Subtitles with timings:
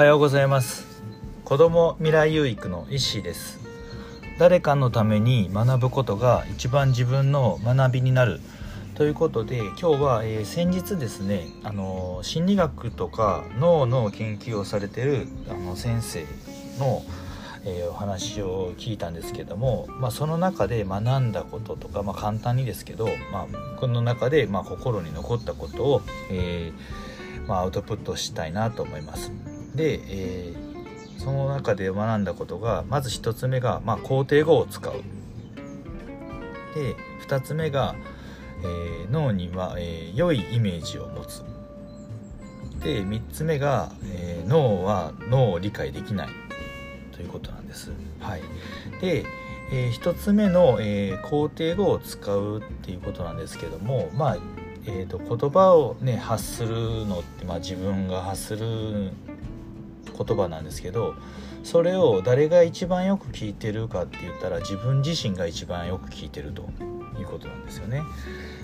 [0.00, 0.86] はようございます。
[1.44, 3.60] 子供未来有育の石です。
[4.38, 8.40] 誰かのために学ぶことが一番自分の学びになる。
[8.94, 16.24] ということで今日は、えー、先日ですねあの心理学とか脳の研究をされてるあの先生
[16.78, 17.02] の、
[17.66, 29.49] えー、お話を聞いたんですけども、まあ、その中で学んだこととか、まあ、簡単にですけど、まあ、この中で、ま、心に残ったことを、えーま、アウトプットしたいなと思います。
[29.74, 34.94] で、えー、その中で学んだことがまず1つ目が、まあ、肯定語を使う。
[36.74, 36.94] で
[37.26, 37.94] 2つ目が、
[38.62, 41.42] えー、脳には、えー、良いイメージを持つ。
[42.82, 46.28] で3つ目が、えー、脳は脳を理解できない。
[47.20, 47.92] ということなんです。
[48.18, 48.40] はい、
[49.02, 49.26] で、
[49.72, 54.38] えー、1つ目の、えー、肯定語を使うっていうことなんですけどもまあ
[54.86, 59.12] えーと、と言葉をね発するのって、まあ、自分が発する
[60.22, 61.14] 言葉なんですけど
[61.64, 66.62] それを誰が一番よく聞いてるかって言ったら自分自身が一番よく聞いてると
[67.18, 68.02] いうことなんですよね。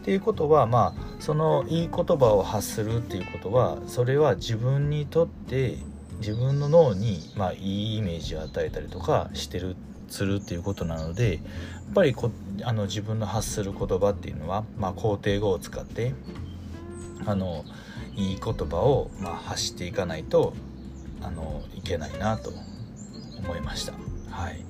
[0.00, 5.76] っていうことはまあそのいい言葉を発するっていうことはそれは自分にとって
[6.20, 9.76] 自分の脳にまあいいイメージを与えたりとかしてる
[10.08, 11.42] するっていうことなのでやっ
[11.94, 12.30] ぱりこ
[12.62, 16.14] あの自分の発する言葉っていうのは、まあ、肯定語を使って
[17.26, 17.64] あの
[18.16, 20.54] いい言葉を、まあ、発していかないと
[21.22, 22.52] あのいけないなと
[23.38, 23.92] 思いました。
[24.30, 24.64] はい、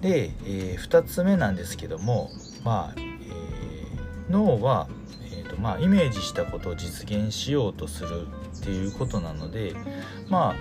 [0.00, 2.30] で、えー、2つ目なんですけども、
[2.64, 4.88] まあえー、脳は、
[5.32, 8.26] えーとまあ、イメージしたことを実現しようとする
[8.60, 9.74] っていうことなので
[10.28, 10.54] まあ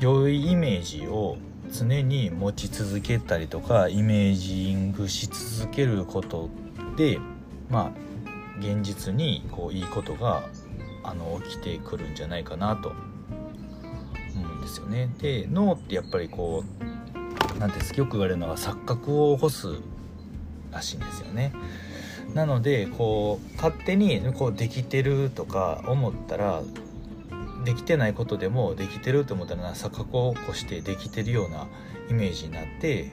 [0.00, 1.36] 良いイメージを
[1.70, 6.48] 常に持ち続けたりとかイメージングし続けること
[6.96, 7.18] で
[7.70, 8.02] まあ
[8.58, 10.44] 現実にこういいことが
[11.02, 12.92] あの起きてくるんじゃないかなと
[14.62, 15.10] ですよね。
[15.20, 19.68] で脳ってやっぱりこう何ていうんですかよく言われるのは錯覚を起こす
[20.70, 21.52] らしいんですよね。
[22.34, 26.62] なのでこう勝手にこうできてるとか思ったら
[27.64, 31.66] できてないことでもできてると思ったら錯覚を起こしてできてるような
[32.10, 33.12] イメージになって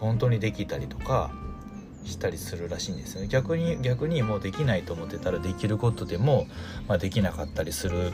[0.00, 1.30] 本当にできたりとか
[2.04, 3.28] したりするらしいんですよね。
[3.28, 6.46] 逆に逆にもうできないと思ってたらできることでも、
[6.88, 8.12] まあ、できなかったりする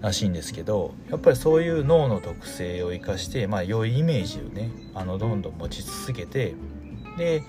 [0.00, 6.54] らしいんですけどやっぱりそういう脳の特性を生かして、まあ、良いイメージをねあのどんどん持ち続けて
[7.18, 7.42] で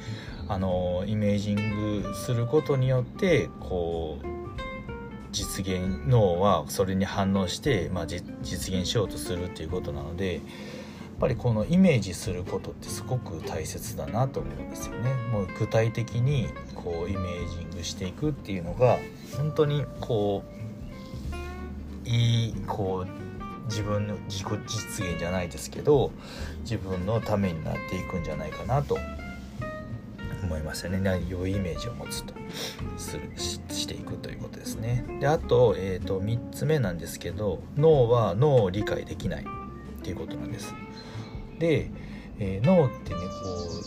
[0.48, 4.26] あのイメージングすることによってこう
[5.32, 10.42] 実現脳はそれに反応して、まあ、実現しようとするっていうことなので
[11.24, 15.14] ぱりこのイメージすることってすごく大切だなと思うんですよね。
[15.32, 18.98] もう具体的にこうイメージングしていくっていうのが
[19.38, 20.44] 本当にこ
[22.06, 26.12] ういいこう自分の自己実現じゃないですけど
[26.64, 28.98] 自分のためになっていくんじゃないかなと
[30.44, 31.26] 思いますよね。
[31.30, 32.34] 良いイメージを持つと
[32.98, 35.06] するししていくということですね。
[35.22, 39.46] であと,、えーと、と3つ目なんですけど脳は脳を理解できないっ
[40.02, 40.76] ていうことなんです。
[41.60, 41.90] で、
[42.40, 43.26] えー、脳ってねこ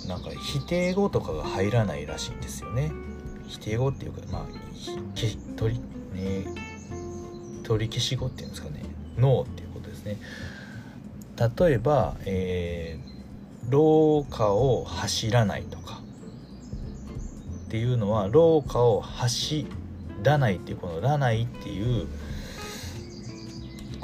[0.05, 2.93] うなんか否定語とかが入らないらしいんですよね。
[3.49, 4.47] 否定語っていうかまあ
[5.57, 5.81] 取り,、
[6.21, 6.47] ね、
[7.63, 8.83] 取り消し語っていうんですかね。
[9.19, 10.19] 脳っていうことですね。
[11.59, 16.01] 例えば、えー、廊下を走らないとか。
[17.67, 19.67] っていうのは廊下を走
[20.23, 22.07] らないっていうこの「らない」っていう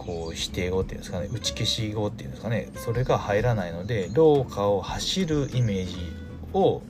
[0.04, 6.12] こう否定語っていうんですかね打ち消し語っていうんですかねそれが入らないので廊下を走るイメージ
[6.52, 6.82] を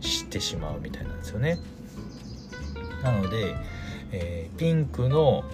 [0.00, 1.58] 知ってしまうみたいなんですよね。
[3.02, 3.54] なので、
[4.12, 5.44] えー、ピンクの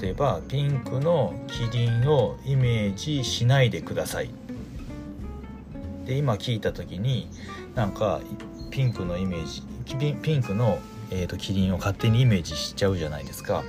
[0.00, 4.30] 例えばピンクのキリンをイメージしないでください。
[6.06, 7.28] で今聞いた時に
[7.74, 8.20] なんか
[8.70, 9.62] ピンクのイメージ
[10.22, 10.78] ピンクの、
[11.10, 13.62] えーとキリンを勝手にイメージしちゃうじゃないですか。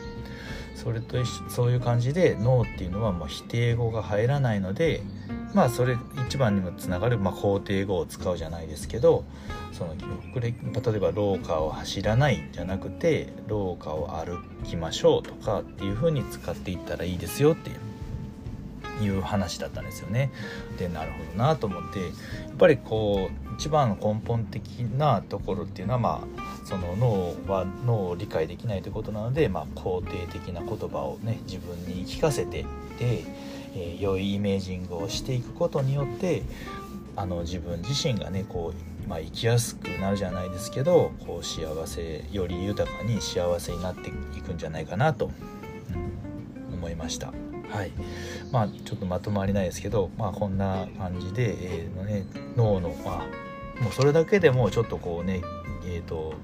[0.84, 5.02] それとそういう感じで脳っていうのはもう否定語が入らないので
[5.54, 5.98] まあそれ
[6.28, 9.24] 一番にもつながる、まあ、肯定語を使うじゃないですけど
[9.72, 9.96] その
[10.36, 10.54] 例
[10.98, 17.78] えば廊下を走らないじゃなくて廊下を歩きましょうとかっていうふうに使っていったらいいですよっていう
[19.02, 20.32] いう話だったんですよね。
[20.78, 32.64] でなるほどなと思ってやっぱりこう一番の根本的なところっていうのはまあその脳は脳を理解できないということなので、まあ、肯定的な言葉をね自分に聞かせて
[33.00, 33.24] で、
[33.76, 36.44] えー、良いイメージングをしていくことによって
[37.16, 38.74] あの自分自身がねこ
[39.06, 45.32] う、まあ、生きやすくなるじゃないですけどこう幸せより豊かに幸せになっていくんじゃないかなと、
[46.84, 47.34] 思いました。
[47.74, 47.92] はい。
[48.52, 52.26] まあちょっとまとまりないですけどまあこんな感じで、えーのね、
[52.56, 55.42] 脳のまあもうそれだけでもちょっとこうね
[55.86, 56.36] えーと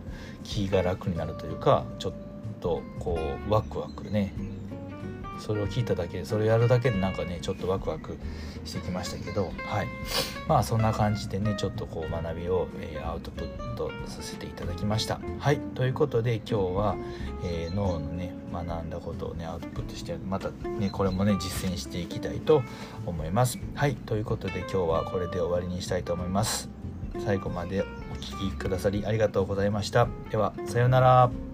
[0.44, 2.14] 気が楽になるというかちょっ
[2.60, 4.34] とこうワクワクね
[5.40, 8.18] それを聞いただけでそれをやるだけでなんかねちょっとワクワク
[8.66, 9.88] してきましたけどはい。
[10.48, 15.20] まあそんな感じでねちょっとこう学びを、えー、アウトプットさせていただきました。
[15.40, 15.60] はい。
[15.76, 16.96] ということで今日は、
[17.44, 22.64] えー、脳のね学んだことをねアウトプットしてまたねこれもね実践していきたいと
[23.06, 23.60] 思います。
[23.76, 23.96] はい。
[23.96, 26.70] ということで今日はこれで終わりにしたいと思います。
[27.26, 30.08] 最後までお聴きくださりありがとうございました。
[30.30, 31.49] ではさようなら。